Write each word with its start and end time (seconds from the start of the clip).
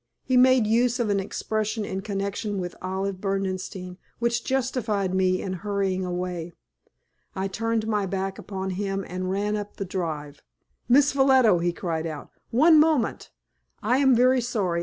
He 0.23 0.35
made 0.35 0.65
use 0.65 0.99
of 0.99 1.11
an 1.11 1.19
expression 1.19 1.85
in 1.85 2.01
connection 2.01 2.59
with 2.59 2.75
Olive 2.81 3.21
Berdenstein 3.21 3.97
which 4.17 4.43
justified 4.43 5.13
me 5.13 5.43
in 5.43 5.53
hurrying 5.61 6.03
away. 6.03 6.53
I 7.35 7.47
turned 7.47 7.85
my 7.87 8.07
back 8.07 8.39
upon 8.39 8.71
him 8.71 9.05
and 9.07 9.29
ran 9.29 9.55
up 9.55 9.75
the 9.77 9.85
drive. 9.85 10.41
"Miss 10.89 11.11
Ffolliot," 11.11 11.61
he 11.61 11.71
cried 11.71 12.07
out, 12.07 12.31
"one 12.49 12.79
moment; 12.79 13.29
I 13.83 13.99
am 13.99 14.15
very 14.15 14.41
sorry. 14.41 14.79